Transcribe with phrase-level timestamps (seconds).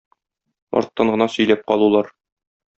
[0.81, 2.13] Арттан гына сөйләп калулар.